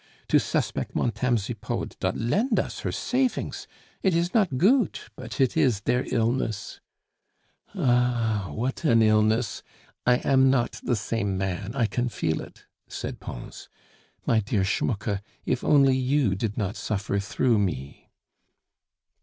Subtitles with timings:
[0.29, 3.67] "To suspect Montame Zipod, dot lend us her safings!
[4.01, 6.79] It is not goot; but it is der illness"
[7.75, 8.47] "Ah!
[8.49, 9.61] what an illness!
[10.07, 13.69] I am not the same man, I can feel it," said Pons.
[14.25, 18.09] "My dear Schmucke, if only you did not suffer through me!"